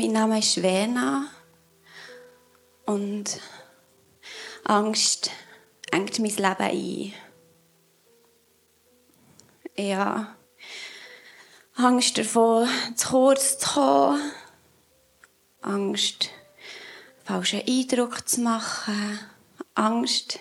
[0.00, 1.26] Mein Name ist Vena
[2.86, 3.38] und
[4.64, 5.30] Angst
[5.92, 7.12] engt mein Leben ein.
[9.76, 10.36] Ja,
[11.74, 12.66] Angst davor,
[12.96, 14.32] zu kurz zu kommen.
[15.60, 16.30] Angst,
[17.22, 19.20] falschen Eindruck zu machen.
[19.74, 20.38] Angst,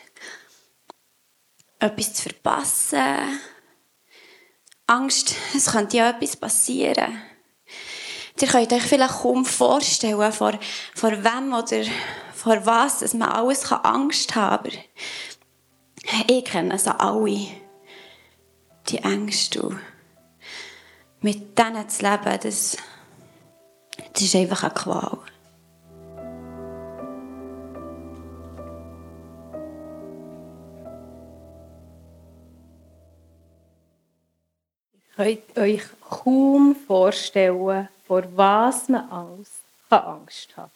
[1.80, 3.42] etwas zu verpassen.
[4.88, 7.22] Angst, es könnte ja etwas passieren.
[8.42, 10.54] Ihr könnt euch vielleicht kaum vorstellen, vor,
[10.96, 11.84] vor wem oder
[12.34, 16.24] vor was dass man alles Angst haben kann.
[16.28, 17.48] Ich kenne so alle,
[18.88, 19.80] die Ängste.
[21.22, 22.78] mit denen zu leben, das,
[24.14, 25.18] das ist einfach eine Qual.
[35.16, 40.72] Könnt euch kaum vorstellen, vor was man alles Angst hat.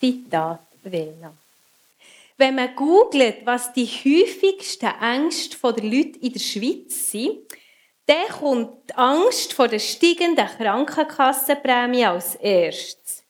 [0.00, 1.32] Zitat Vena.
[2.36, 7.38] Wenn man googelt, was die häufigsten Ängste der Leute in der Schweiz sind,
[8.06, 13.22] dann kommt die Angst vor der steigenden Krankenkassenprämie als erstes.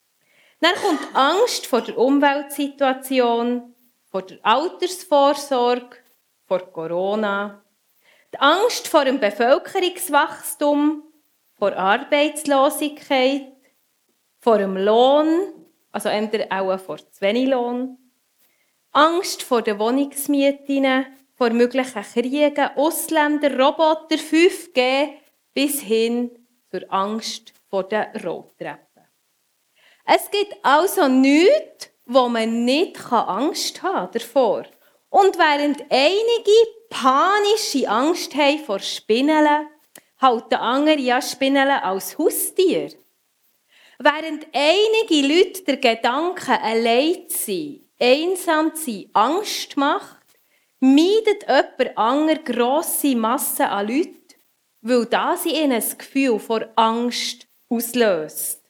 [0.60, 3.74] Dann kommt die Angst vor der Umweltsituation,
[4.10, 5.98] vor der Altersvorsorge,
[6.48, 7.62] vor Corona,
[8.32, 11.02] die Angst vor dem Bevölkerungswachstum,
[11.58, 13.52] vor Arbeitslosigkeit,
[14.38, 15.52] vor dem Lohn,
[15.90, 17.98] also entweder auch vor zu wenig Lohn,
[18.92, 25.08] Angst vor den Wohnungsmieten, vor möglichen Kriegen, Ausländer, Roboter, 5G,
[25.52, 26.30] bis hin
[26.70, 29.04] zur Angst vor den Rolltreppen.
[30.04, 34.64] Es gibt also nichts, wo man nicht Angst haben davor.
[35.10, 36.52] Und während einige
[36.88, 39.68] panische Angst haben vor Spinnen,
[40.18, 42.92] halten andere ja Spinnen als Haustier.
[43.98, 50.16] Während einige Leute der Gedanken allein zu sein, einsam zu sein, Angst macht,
[50.80, 54.34] meidet jemand andere grosse Massen an Leuten,
[54.82, 58.62] weil das ihnen ein Gefühl vor Angst auslöst.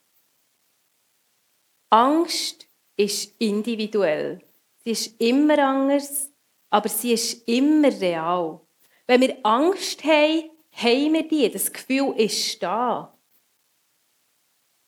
[1.91, 4.41] Angst ist individuell.
[4.85, 6.31] Sie ist immer anders,
[6.71, 8.61] aber sie ist immer real.
[9.07, 11.51] Wenn wir Angst haben, haben wir die.
[11.51, 13.13] Das Gefühl ist da.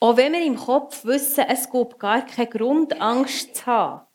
[0.00, 4.06] Auch wenn wir im Kopf wissen, es gibt gar keinen Grund, Angst zu haben.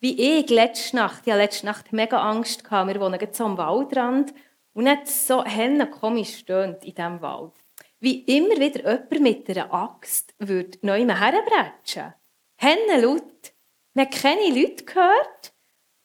[0.00, 1.26] Wie ich letzte Nacht.
[1.26, 2.68] Hatte letzte Nacht mega Angst.
[2.70, 4.34] Wir wohnen jetzt am Waldrand.
[4.74, 7.52] Und nicht so helle komisch stöhnt in diesem Wald.
[8.00, 12.14] Wie immer wieder jemand mit einer Axt würde neu herbretschen.
[12.56, 13.52] Henne laut.
[13.94, 15.52] Man hat keine Leute gehört,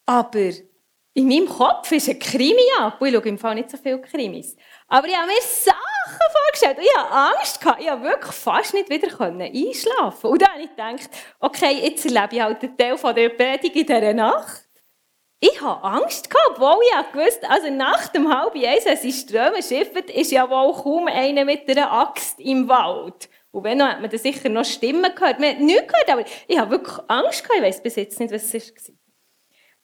[0.06, 0.52] aber
[1.18, 3.02] in meinem Kopf ist ein Krimi ab.
[3.02, 4.54] Ich schaue im Fall nicht so viele Krimis.
[4.86, 5.76] Aber ich habe mir Sachen
[6.32, 7.58] vorgestellt ich hatte Angst.
[7.60, 10.30] Ich konnte wirklich fast nicht wieder einschlafen.
[10.30, 13.74] Und dann habe ich gedacht, okay, jetzt erlebe ich halt einen Teil von der Predigt
[13.74, 14.68] in dieser Nacht.
[15.40, 20.04] Ich hatte Angst, obwohl ich wusste, also nach dem halben eins, wenn sie Ströme schiffen,
[20.14, 23.28] ist ja wohl kaum einer mit einer Axt im Wald.
[23.50, 25.40] Und wenn, dann hat man da sicher noch Stimmen gehört.
[25.40, 27.44] Man hat nichts gehört, aber ich habe wirklich Angst.
[27.56, 28.97] Ich weiß bis jetzt nicht, was es war.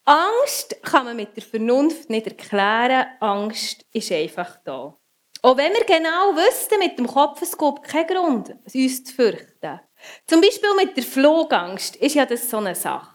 [0.07, 3.07] Angst kann man mit der Vernunft nicht erklären.
[3.21, 4.99] Angst ist einfach da.
[5.41, 9.81] Auch wenn wir genau wüssten, mit dem Kopf, es gibt keinen Grund, uns zu fürchten.
[10.27, 13.15] Zum Beispiel mit der Flugangst ist ja das so eine Sache.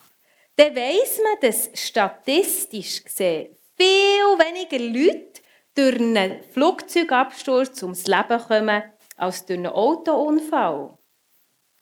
[0.56, 5.42] Dann weiss man, dass statistisch gesehen viel weniger Leute
[5.76, 8.84] durch einen Flugzeugabsturz ums Leben kommen,
[9.16, 10.98] als durch einen Autounfall.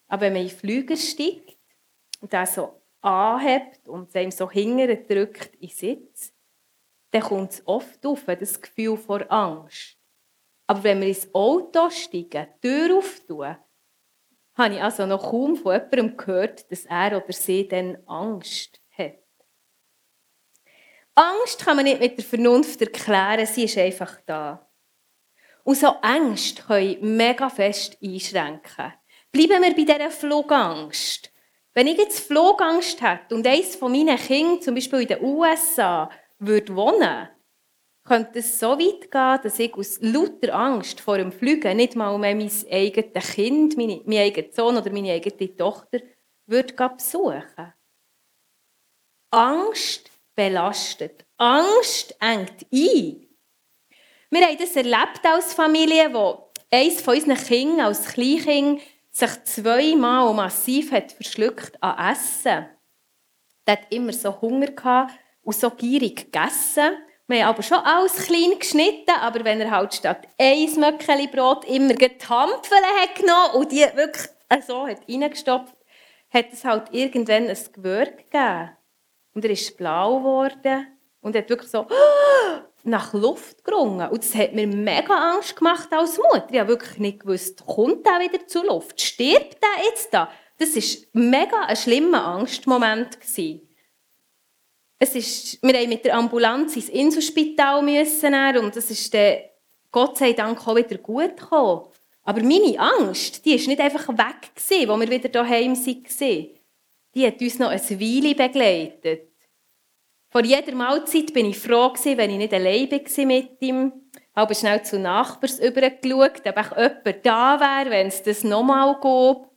[0.07, 1.57] Aber wenn man in den Flüger steigt
[2.21, 2.76] und da so
[3.07, 6.33] anhebt und es so hinterher drückt in Sitz,
[7.11, 9.97] dann kommt es oft auf, das Gefühl vor Angst.
[10.67, 13.57] Aber wenn wir ins Auto steigen, die Tür auftun,
[14.55, 19.23] habe ich also noch kaum von jemandem gehört, dass er oder sie dann Angst hat.
[21.15, 24.69] Angst kann man nicht mit der Vernunft erklären, sie ist einfach da.
[25.63, 28.93] Und so Ängste können mega fest einschränken.
[29.31, 31.31] Bleiben wir bei dieser Flugangst.
[31.77, 36.09] Wenn ich jetzt Flugangst hätte und eines von meinen Kindern, zum Beispiel in den USA,
[36.39, 37.29] würde wohnen,
[38.03, 42.17] könnte es so weit gehen, dass ich aus lauter Angst vor dem Fliegen nicht mal
[42.17, 45.99] mehr mein eigenes Kind, meine, mein eigener Sohn oder meine eigene Tochter
[46.47, 47.73] würde besuchen.
[49.29, 51.27] Angst belastet.
[51.37, 53.27] Angst engt ein.
[54.31, 58.81] Wir haben das erlebt als Familie, wo eines von unseren Kindern als Kleinkind
[59.17, 62.67] sich zweimal massiv hat verschluckt an Essen.
[63.65, 66.97] Der hat immer so Hunger gehabt und so gierig gegessen.
[67.25, 71.65] Wir haben aber schon alles klein geschnitten, aber wenn er halt statt ein Möckeli Brot
[71.65, 74.29] immer Tampfeln hat genommen und die wirklich
[74.65, 75.75] so hat reingestopft,
[76.29, 78.69] hat es halt irgendwann ein Gewürg gegeben.
[79.33, 80.96] Und er ist blau geworden
[81.27, 81.85] und hat wirklich so
[82.83, 84.09] nach Luft gerungen.
[84.09, 86.47] Und das hat mir mega Angst gemacht als Mutter.
[86.49, 88.99] Ich habe wirklich nicht gewusst, kommt er wieder zur Luft?
[88.99, 90.29] Stirbt er jetzt da?
[90.57, 93.19] Das war mega ein schlimmer Angstmoment.
[94.99, 99.37] Es ist, wir mussten mit der Ambulanz ins Inselspital müssen und es ist dann
[99.91, 101.83] Gott sei Dank auch wieder gut gekommen.
[102.23, 106.47] Aber meine Angst, die ist nicht einfach weg gewesen, wo wir wieder daheim waren.
[107.15, 109.36] Die hat uns noch eine Weile begleitet.
[110.37, 113.91] Vor jeder Mahlzeit bin ich froh gewesen, wenn ich nicht allein war mit ihm.
[114.13, 118.93] Ich habe schnell zu Nachbars übergeschaut, ob auch jemand da wäre, wenn es das nochmal
[119.01, 119.49] geht.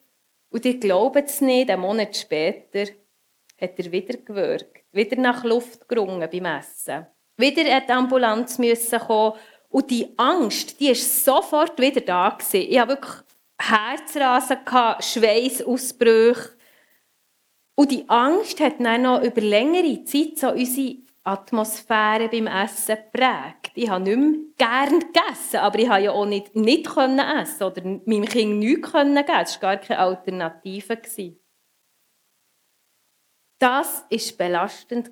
[0.49, 2.91] Und ich glaube es nicht, einen Monat später
[3.61, 7.07] hat er wieder gewirkt, wieder nach Luft gerungen beim Essen.
[7.37, 9.35] Wieder in die Ambulanz müssen kommen
[9.69, 12.71] und die Angst, die ist sofort wieder da gewesen.
[12.71, 13.17] Ich habe wirklich
[13.61, 14.61] Herzrasen
[14.99, 16.53] Schweißausbrüche.
[17.81, 23.73] Und die Angst hat dann noch über längere Zeit so unsere Atmosphäre beim Essen geprägt.
[23.75, 27.83] Ich habe nicht mehr gerne gegessen, aber ich habe ja auch nicht, nicht essen oder
[27.83, 31.01] meinem Kind nichts geben Es war gar keine Alternative.
[33.59, 35.11] Das war belastend.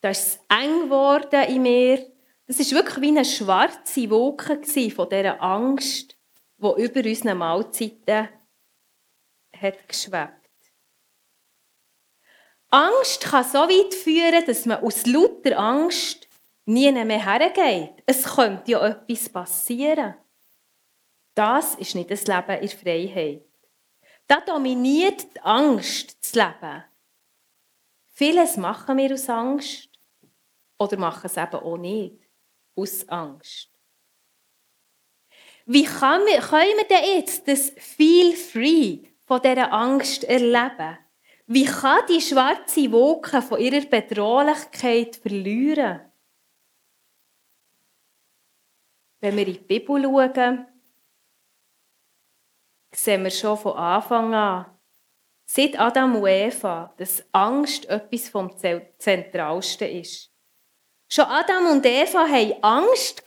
[0.00, 2.04] Da ist eng geworden in mir.
[2.48, 4.60] Das war wirklich wie eine schwarze Wolke
[4.90, 6.16] von dieser Angst,
[6.58, 8.28] die über unsere Mahlzeiten
[9.56, 10.41] hat geschwebt.
[12.72, 16.26] Angst kann so weit führen, dass man aus lauter Angst
[16.64, 18.02] nie mehr hergeht.
[18.06, 20.14] Es könnte ja etwas passieren.
[21.34, 23.44] Das ist nicht das Leben in Freiheit.
[24.26, 26.84] Da dominiert die Angst das Leben.
[28.08, 29.90] Vieles machen wir aus Angst
[30.78, 32.20] oder machen es eben auch nicht
[32.74, 33.68] aus Angst.
[35.66, 40.98] Wie können wir, denn jetzt das Feel Free von dieser Angst erleben?
[41.54, 46.00] Wie kann die schwarze Wolke von ihrer Bedrohlichkeit verlieren?
[49.20, 50.66] Wenn wir in die Bibel schauen,
[52.94, 54.78] sehen wir schon von Anfang an,
[55.44, 58.50] seit Adam und Eva, dass Angst etwas vom
[58.96, 60.32] Zentralsten ist.
[61.10, 63.26] Schon Adam und Eva hatten Angst,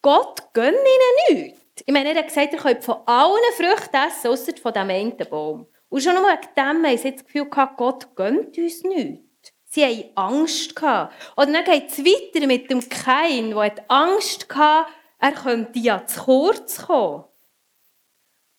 [0.00, 1.82] Gott gönne ihnen nichts.
[1.84, 5.16] Ich meine, er hat gesagt, ihr könnt von allen Früchten essen, außer von dem einen
[5.28, 5.66] Baum.
[5.92, 9.52] Und schon nur wegen dem haben sie das Gefühl gehabt, Gott gönnt uns nichts.
[9.66, 10.74] Sie hatten Angst.
[10.74, 11.14] Gehabt.
[11.36, 16.22] Und dann geht es weiter mit dem Kain, der Angst hatte, er könnte ja zu
[16.22, 17.24] kurz kommen.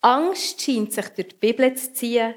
[0.02, 2.36] Angst scheint sich durch die Bibel zu ziehen.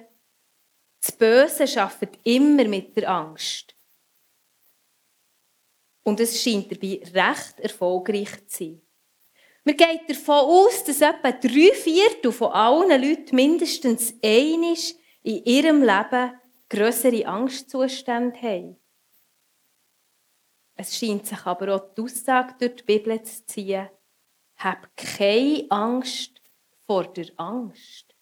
[1.03, 3.77] Das Böse arbeitet immer mit der Angst.
[6.05, 8.86] Und es scheint dabei recht erfolgreich zu sein.
[9.67, 15.83] Man geht davon aus, dass etwa drei Viertel von allen Leuten mindestens einisch in ihrem
[15.83, 18.81] Leben größere Angstzustände haben.
[20.77, 23.89] Es scheint sich aber auch die Aussage durch die Bibel zu ziehen,
[24.59, 26.41] hab keine Angst
[26.87, 28.15] vor der Angst.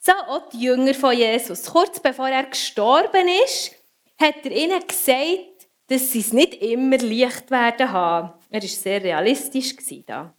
[0.00, 1.64] So auch die Jünger von Jesus.
[1.64, 3.74] Kurz bevor er gestorben ist,
[4.20, 8.37] hat er ihnen gesagt, dass sie es nicht immer leicht werden haben.
[8.50, 9.76] Er war sehr realistisch
[10.06, 10.34] da.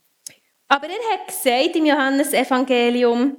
[0.67, 3.37] Aber er hat gesagt im Johannesevangelium,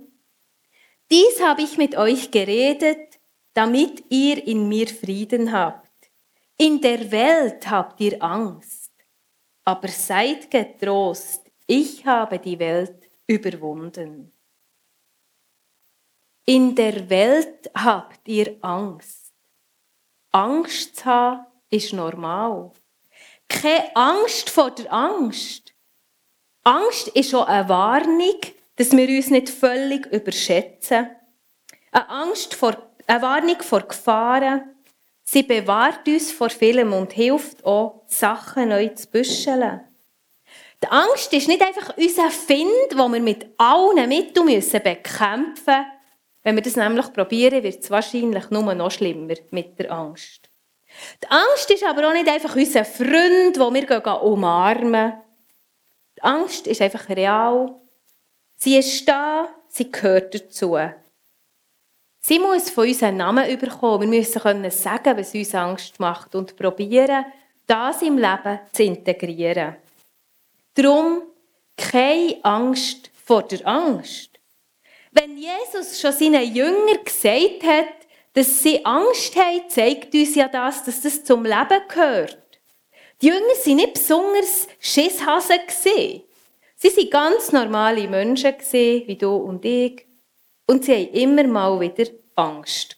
[1.11, 3.19] dies habe ich mit euch geredet,
[3.53, 5.89] damit ihr in mir Frieden habt.
[6.57, 8.93] In der Welt habt ihr Angst,
[9.65, 14.33] aber seid getrost, ich habe die Welt überwunden.
[16.45, 19.33] In der Welt habt ihr Angst.
[20.33, 22.73] Angst zu haben ist normal.
[23.51, 25.75] Keine Angst vor der Angst.
[26.63, 28.41] Angst ist auch eine Warnung,
[28.77, 31.11] dass wir uns nicht völlig überschätzen.
[31.91, 32.77] Eine Angst vor,
[33.07, 34.77] eine Warnung vor Gefahren.
[35.23, 39.81] Sie bewahrt uns vor vielem und hilft auch, Sachen neu zu büscheln.
[40.83, 45.87] Die Angst ist nicht einfach unser Find, wo wir mit allen Mitteln müssen bekämpfen müssen.
[46.43, 50.50] Wenn wir das nämlich probieren, wird es wahrscheinlich nur noch schlimmer mit der Angst.
[51.23, 55.15] Die Angst ist aber auch nicht einfach unser Freund, den wir umarmen.
[56.17, 57.75] Die Angst ist einfach real.
[58.57, 60.77] Sie ist da, sie gehört dazu.
[62.21, 64.03] Sie muss von uns einen Namen bekommen.
[64.03, 67.25] Wir müssen können sagen, was uns Angst macht und probieren,
[67.67, 69.77] das im Leben zu integrieren.
[70.75, 71.23] Darum
[71.77, 74.31] keine Angst vor der Angst.
[75.13, 78.00] Wenn Jesus schon seinen Jüngern gesagt hat,
[78.33, 82.61] dass sie Angst haben, zeigt uns ja das, dass das zum Leben gehört.
[83.21, 85.61] Die Jünger waren nicht besonders Schisshasen.
[85.69, 86.23] Sie
[86.89, 90.07] waren ganz normale Menschen, wie du und ich.
[90.67, 92.97] Und sie haben immer mal wieder Angst.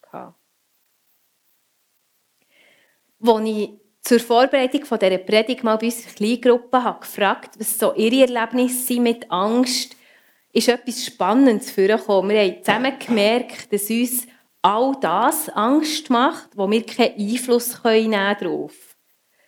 [3.25, 3.71] Als ich
[4.03, 9.31] zur Vorbereitung dieser Predigt mal bei unserer Kleingruppe habe gefragt, was so ihre Erlebnisse mit
[9.31, 9.97] Angst,
[10.53, 12.31] ist etwas Spannendes vorgekommen.
[12.31, 14.27] Wir haben zusammen gemerkt, dass uns
[14.63, 18.71] all das Angst macht, wo wir keinen Einfluss nehmen können.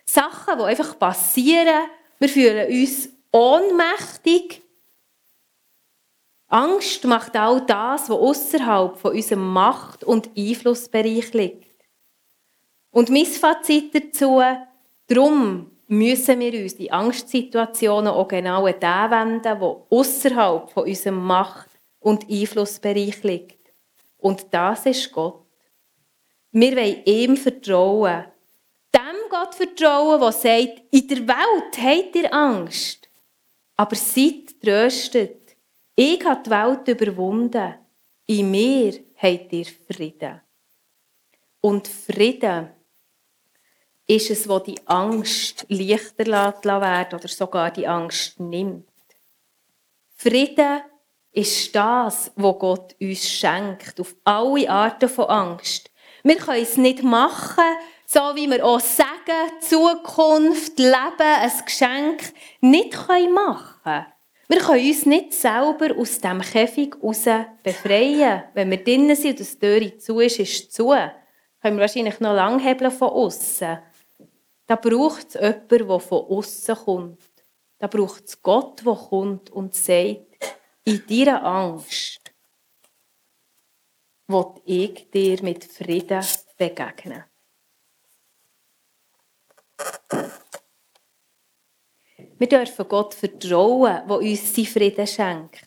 [0.05, 4.63] Sachen, die einfach passieren, wir fühlen uns ohnmächtig.
[6.49, 11.85] Angst macht all das, was außerhalb von unserem Macht- und Einflussbereich liegt.
[12.91, 14.41] Und mein Fazit dazu,
[15.09, 21.25] darum müssen wir uns die Angstsituationen auch genau an den wenden, der außerhalb von unserem
[21.25, 23.64] Macht- und Einflussbereich liegt.
[24.25, 25.45] Und das ist Gott.
[26.51, 28.25] Wir wollen ihm vertrauen.
[28.91, 33.11] Dem Gott vertrauen, der sagt, in der Welt habt ihr Angst.
[33.77, 35.55] Aber seid tröstet.
[35.95, 37.75] Ich habe die Welt überwunden.
[38.25, 40.41] In mir habt ihr Frieden.
[41.61, 42.71] Und Frieden
[44.07, 46.25] ist es, wo die Angst leichter
[46.81, 48.89] werden oder sogar die Angst nimmt.
[50.17, 50.81] Frieden
[51.35, 55.91] ist das, was Gott uns schenkt, auf alle Arten von Angst.
[56.23, 57.65] Wir können es nicht machen,
[58.07, 64.07] so wie wir auch sagen, Zukunft, Leben, ein Geschenk nicht machen können.
[64.47, 67.25] Wir können uns nicht selber aus dem Käfig heraus
[67.63, 68.45] befreien.
[68.55, 70.91] Wenn wir drinnen sind und das Tür zu ist, ist zu.
[71.61, 73.79] Können wir wahrscheinlich noch lang hebeln von außen.
[74.67, 77.23] Da braucht es jemanden, der von außen kommt.
[77.79, 80.34] Da braucht es Gott, der kommt und sagt,
[80.85, 82.21] in deiner Angst
[84.27, 86.25] will ich dir mit Frieden
[86.57, 87.25] begegnen.
[92.39, 95.65] Wir dürfen Gott vertrauen, der uns seinen Frieden schenkt.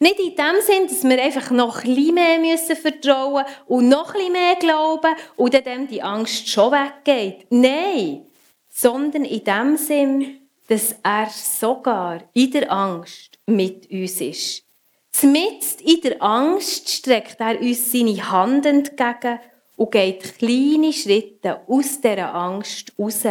[0.00, 4.32] Nicht in dem Sinn, dass wir einfach noch ein mehr müssen vertrauen und noch bisschen
[4.32, 7.46] mehr glauben und dann die Angst schon weggeht.
[7.50, 8.26] Nein,
[8.68, 14.64] sondern in dem Sinn, dass er sogar in der Angst mit uns ist.
[15.10, 19.40] Zumindest in der Angst streckt er uns seine Hand entgegen
[19.76, 23.24] und geht kleine Schritte aus dieser Angst raus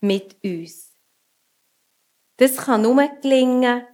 [0.00, 0.92] mit uns.
[2.36, 3.84] Das kann nur gelingen,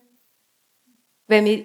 [1.26, 1.64] wenn wir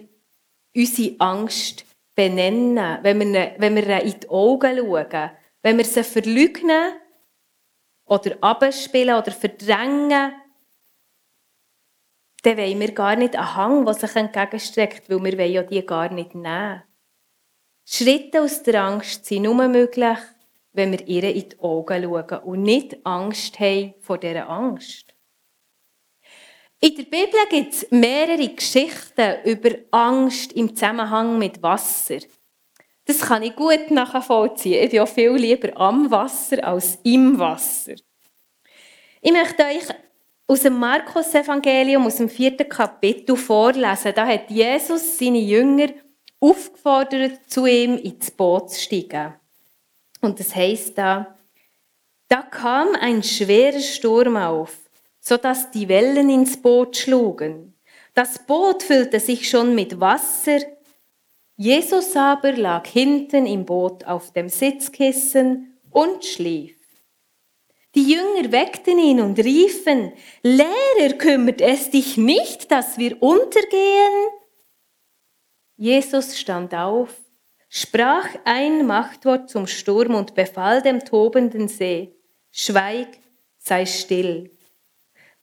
[0.74, 6.94] unsere Angst benennen, wenn wir, wenn wir in die Augen schauen, wenn wir sie verleugnen
[8.06, 10.34] oder abspielen oder verdrängen,
[12.46, 16.12] dann wollen wir gar nicht einen Hang, der sich entgegenstreckt, weil wir ja die gar
[16.12, 16.84] nicht nehmen.
[17.84, 20.18] Schritte aus der Angst sind nur möglich,
[20.74, 25.14] wenn wir ihr in die Augen schauen und nicht Angst haben vor dieser Angst.
[26.82, 32.20] In der Bibel gibt es mehrere Geschichten über Angst im Zusammenhang mit Wasser.
[33.06, 34.84] Das kann ich gut nachvollziehen.
[34.84, 37.96] Ich bin auch viel lieber am Wasser als im Wasser.
[39.22, 39.88] Ich möchte euch
[40.48, 44.14] aus dem Markus-Evangelium, aus dem vierten Kapitel vorlesen.
[44.16, 45.88] Da hat Jesus seine Jünger
[46.40, 49.34] aufgefordert, zu ihm ins Boot zu steigen.
[50.22, 51.36] Und das heißt da,
[52.28, 54.78] da kam ein schwerer Sturm auf,
[55.20, 57.74] so dass die Wellen ins Boot schlugen.
[58.14, 60.60] Das Boot füllte sich schon mit Wasser,
[61.58, 66.75] Jesus aber lag hinten im Boot auf dem Sitzkissen und schlief.
[67.96, 70.12] Die Jünger weckten ihn und riefen,
[70.44, 74.30] Lehrer, kümmert es dich nicht, dass wir untergehen?
[75.78, 77.16] Jesus stand auf,
[77.70, 82.14] sprach ein Machtwort zum Sturm und befahl dem tobenden See,
[82.52, 83.18] Schweig,
[83.58, 84.52] sei still.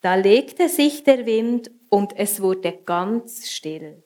[0.02, 4.04] Da legte sich der Wind und es wurde ganz still.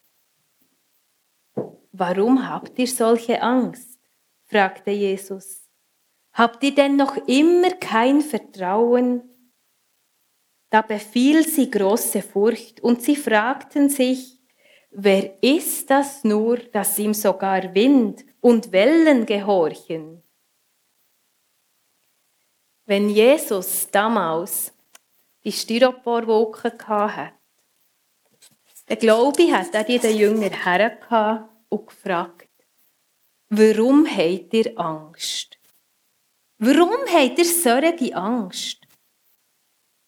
[1.90, 3.98] Warum habt ihr solche Angst?
[4.44, 5.65] fragte Jesus.
[6.36, 9.22] Habt ihr denn noch immer kein Vertrauen?
[10.68, 14.38] Da befiel sie große Furcht und sie fragten sich,
[14.90, 20.22] wer ist das nur, dass ihm sogar Wind und Wellen gehorchen?
[22.84, 24.74] Wenn Jesus damals
[25.42, 27.32] die Styroporwolke hatte,
[28.90, 32.50] der Glaube hat er den Jünger hergehabt und gefragt,
[33.48, 35.55] warum habt ihr Angst?
[36.58, 38.78] Warum habt ihr solche Angst?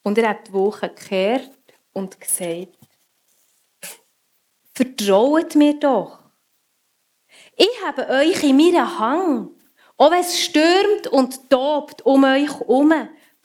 [0.03, 1.51] Und er hat die Woche gekehrt
[1.93, 2.79] und gesagt,
[4.73, 6.21] vertraut mir doch.
[7.57, 9.51] Ich habe euch in meiner Hang.
[9.99, 12.93] Auch wenn es stürmt und tobt um euch herum,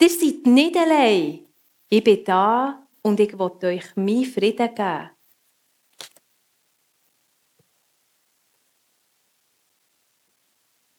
[0.00, 1.46] ihr seid nicht allein.
[1.88, 5.10] Ich bin da und ich will euch meinen Frieden geben.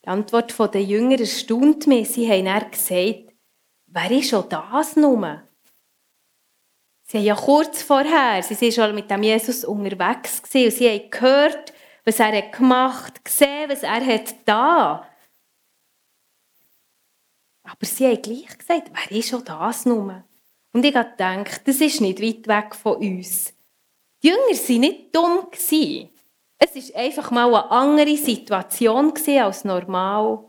[0.05, 2.09] Die Antwort der Jünger erstaunt mich.
[2.09, 3.33] Sie haben dann gesagt,
[3.87, 5.41] wer ist schon das nun?
[7.07, 11.09] Sie haben ja kurz vorher, sie sind schon mit dem Jesus unterwegs und sie haben
[11.09, 15.09] gehört, was er hat gemacht, gesehen, was er hat da.
[17.63, 20.23] Aber sie haben gleich gesagt, wer ist schon das nun?
[20.71, 23.53] Und ich habe gedacht, das ist nicht weit weg von uns.
[24.21, 25.47] Die Jünger waren nicht dumm.
[25.49, 26.14] Gewesen.
[26.73, 30.45] Es war einfach mal eine andere Situation als normal.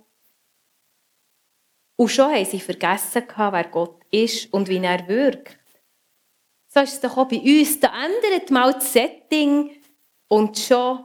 [1.96, 5.58] Und schon haben sie vergessen, wer Gott ist und wie er wirkt.
[6.68, 7.80] So ist es doch auch bei uns.
[7.80, 9.70] Da ändert mal das Setting
[10.28, 11.04] und schon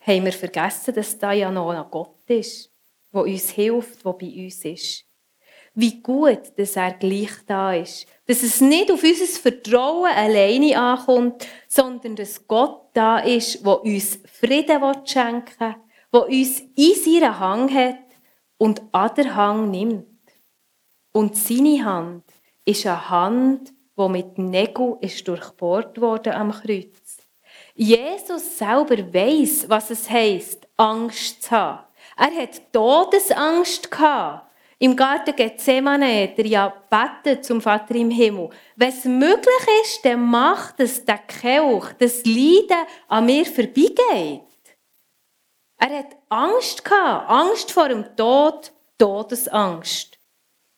[0.00, 2.70] haben wir vergessen, dass da ja noch ein Gott ist,
[3.12, 5.04] der uns hilft, der bei uns ist.
[5.74, 8.06] Wie gut, dass er gleich da ist.
[8.26, 14.20] Dass es nicht auf unser Vertrauen alleine ankommt, sondern dass Gott da ist, der uns
[14.24, 15.74] Frieden schenken will,
[16.12, 17.98] der uns in seiner Hang hat
[18.56, 20.06] und an der Hang nimmt.
[21.12, 22.24] Und seine Hand
[22.64, 27.18] ist eine Hand, die mit Nägeln ist durchbohrt wurde am Kreuz.
[27.74, 31.84] Jesus selber weiß, was es heißt, Angst zu haben.
[32.16, 34.50] Er hat Todesangst gehabt.
[34.84, 38.50] Im Garten Gethsemane hat er ja betet zum Vater im Himmel.
[38.76, 44.42] Wenn es möglich ist, dann macht es der Kelch, das Leiden an mir vorbeigeht.
[45.78, 50.18] Er hat Angst gehabt, Angst vor dem Tod, Todesangst.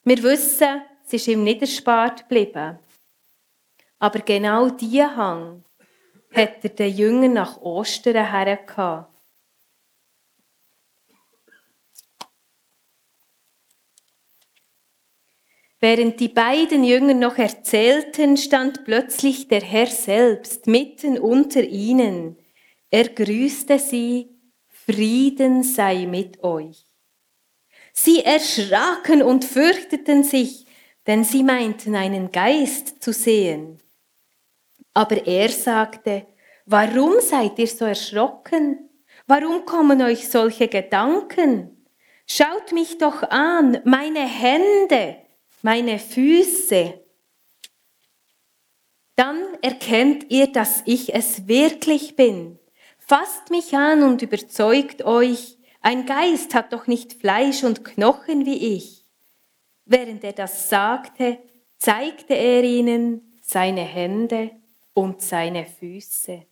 [0.05, 2.79] Wir wissen, es ist ihm nicht erspart geblieben.
[3.99, 5.65] Aber genau diese Hang
[6.33, 9.16] hat er den Jüngern nach Ostern hergehabt.
[15.79, 22.39] Während die beiden Jünger noch erzählten, stand plötzlich der Herr selbst mitten unter ihnen.
[22.91, 24.31] Er grüßte sie,
[24.69, 26.87] Frieden sei mit euch.
[27.93, 30.67] Sie erschraken und fürchteten sich,
[31.07, 33.83] denn sie meinten einen Geist zu sehen.
[34.95, 36.27] Aber er sagte,
[36.65, 38.89] warum seid ihr so erschrocken?
[39.27, 41.87] Warum kommen euch solche Gedanken?
[42.27, 45.17] Schaut mich doch an, meine Hände,
[45.67, 46.95] meine Füße.
[49.17, 52.61] Dann erkennt ihr, dass ich es wirklich bin.
[52.99, 58.77] Fasst mich an und überzeugt euch, ein Geist hat doch nicht Fleisch und Knochen wie
[58.77, 59.07] ich.
[59.85, 61.41] Während er das sagte,
[61.79, 64.53] zeigte er ihnen seine Hände
[64.95, 66.47] und seine Füße.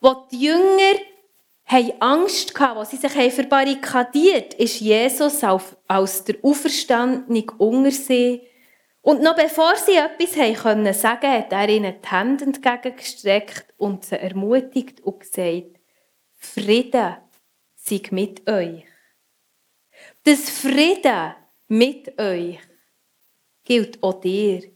[0.00, 1.00] Wo die Jünger
[1.66, 8.42] haben Angst hatten, wo sie sich verbarrikadiert ist Jesus aus der Auferstandung unter sie.
[9.00, 14.04] Und noch bevor sie etwas haben können sagen, hat er ihnen die Hände entgegengestreckt und
[14.04, 15.78] sie ermutigt und gesagt,
[16.36, 17.16] Frieden
[17.76, 18.84] sei mit euch.
[20.24, 21.34] Das Frieden
[21.68, 22.58] mit euch
[23.64, 24.74] gilt auch dir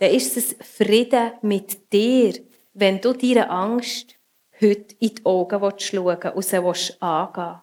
[0.00, 2.32] dann ist es Frieden mit dir,
[2.72, 4.18] wenn du deine Angst
[4.60, 6.56] heute in die Augen schauen und sie
[7.00, 7.60] angehen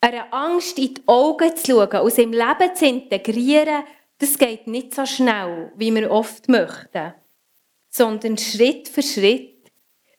[0.00, 3.84] Eine Angst in die Augen zu schauen und sie im Leben zu integrieren,
[4.18, 7.14] das geht nicht so schnell, wie wir oft möchten,
[7.88, 9.70] sondern Schritt für Schritt.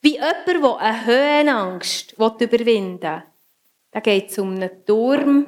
[0.01, 3.23] Wie jemand, der eine Höhenangst überwinden will.
[3.91, 5.47] Da geht es um einen Turm,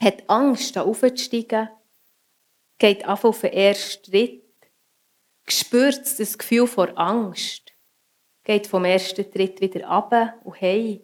[0.00, 1.68] hat Angst, da aufzusteigen
[2.78, 4.42] geht auf den ersten Schritt,
[5.48, 7.65] spürt das Gefühl vor Angst,
[8.46, 10.12] geht vom ersten Tritt wieder ab
[10.44, 11.02] und hey.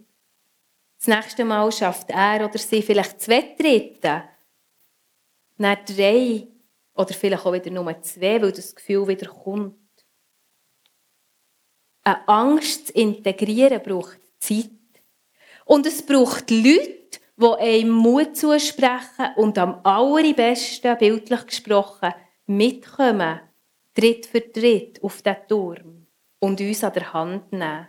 [0.99, 4.23] Das nächste Mal schafft er oder sie vielleicht zwei Tritte,
[5.59, 6.47] dann drei
[6.95, 9.75] oder vielleicht auch wieder nur zwei, weil das Gefühl wieder kommt.
[12.05, 14.71] Eine Angst zu integrieren braucht Zeit.
[15.65, 22.15] Und es braucht Leute, die einem Mut zusprechen und am allerbesten, bildlich gesprochen,
[22.47, 23.41] mitkommen,
[23.95, 26.02] Tritt für Tritt auf den Turm
[26.43, 27.89] und uns an der Hand nehmen.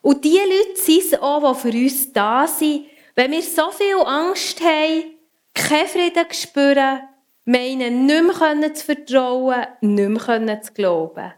[0.00, 3.96] Und diese Leute sind es auch, die für uns da sind, wenn wir so viel
[3.96, 5.18] Angst haben,
[5.54, 7.02] keinen Frieden spüren,
[7.44, 11.32] meinen, nicht mehr zu vertrauen, nicht mehr zu glauben.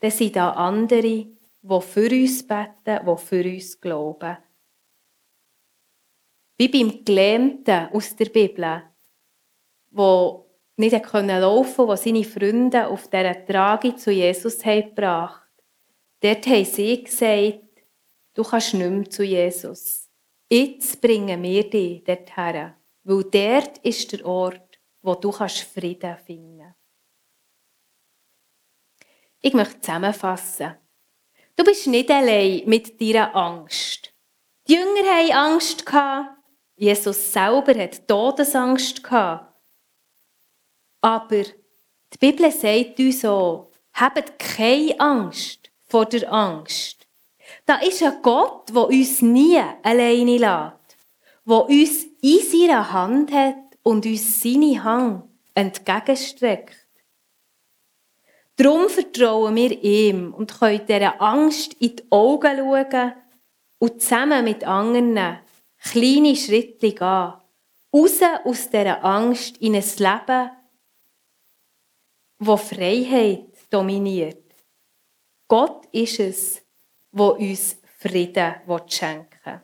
[0.00, 4.38] Dann sind da andere, die für uns beten, die für uns glauben.
[6.58, 8.82] Wie beim Gelähmten aus der Bibel,
[9.90, 10.47] der
[10.78, 15.48] nicht laufen konnte, wo seine Freunde auf dieser Trage zu Jesus haben gebracht
[16.20, 17.60] Dort haben sie gesagt,
[18.34, 20.08] du kannst nicht mehr zu Jesus.
[20.50, 26.76] Jetzt bringen wir dich dorthin, weil dort ist der Ort, wo du Frieden finden kannst.
[29.40, 30.74] Ich möchte zusammenfassen.
[31.54, 34.12] Du bist nicht allein mit deiner Angst.
[34.66, 35.84] Die Jünger hatten Angst.
[36.74, 39.02] Jesus selber hat Todesangst.
[41.00, 47.06] Aber die Bibel sagt uns so, habt keine Angst vor der Angst.
[47.64, 50.96] Da ist ein Gott, der uns nie alleine lässt,
[51.46, 56.76] der uns in seiner Hand hat und uns seine Hand entgegenstreckt.
[58.56, 63.12] Darum vertrauen wir ihm und können dieser Angst in die Augen schauen
[63.78, 65.38] und zusammen mit anderen
[65.80, 67.32] kleine Schritte gehen.
[67.94, 70.50] Raus aus dieser Angst in ein Leben,
[72.38, 74.54] wo Freiheit dominiert.
[75.48, 76.62] Gott ist es,
[77.10, 78.54] wo uns Frieden
[78.86, 79.60] schenken will.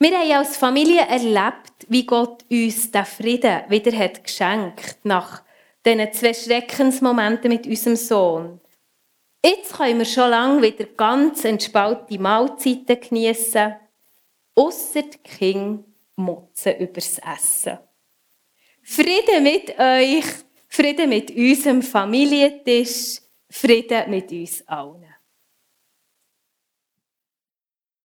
[0.00, 5.42] Wir haben als Familie erlebt, wie Gott uns den Frieden wieder hat geschenkt nach
[5.84, 8.60] diesen zwei Schreckensmomenten mit unserem Sohn.
[9.44, 13.74] Jetzt können wir schon lange wieder ganz entspannte Mahlzeiten geniessen,
[14.54, 15.84] ausser die Kinder
[16.16, 17.78] motzen übers Essen.
[18.82, 20.24] Frieden mit euch,
[20.68, 25.07] Frieden mit unserem Familientisch, Frieden mit uns allen.